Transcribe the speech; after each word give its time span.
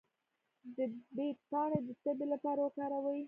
د 0.75 0.77
بید 1.15 1.37
پاڼې 1.51 1.79
د 1.87 1.89
تبې 2.03 2.25
لپاره 2.33 2.59
وکاروئ 2.63 3.19